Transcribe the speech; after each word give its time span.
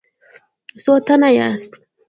څو 0.83 0.93
تنه 1.05 1.29
یاست؟ 1.37 1.71